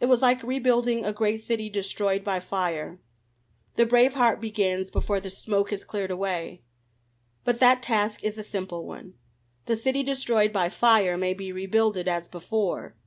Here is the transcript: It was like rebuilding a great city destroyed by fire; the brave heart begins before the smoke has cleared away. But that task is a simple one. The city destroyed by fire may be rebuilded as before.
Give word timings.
It 0.00 0.04
was 0.10 0.20
like 0.20 0.42
rebuilding 0.42 1.02
a 1.06 1.14
great 1.14 1.42
city 1.42 1.70
destroyed 1.70 2.22
by 2.22 2.40
fire; 2.40 3.00
the 3.76 3.86
brave 3.86 4.12
heart 4.12 4.38
begins 4.38 4.90
before 4.90 5.18
the 5.18 5.30
smoke 5.30 5.70
has 5.70 5.82
cleared 5.82 6.10
away. 6.10 6.60
But 7.42 7.58
that 7.60 7.80
task 7.82 8.22
is 8.22 8.36
a 8.36 8.42
simple 8.42 8.84
one. 8.84 9.14
The 9.64 9.76
city 9.76 10.02
destroyed 10.02 10.52
by 10.52 10.68
fire 10.68 11.16
may 11.16 11.32
be 11.32 11.52
rebuilded 11.52 12.06
as 12.06 12.28
before. 12.28 12.94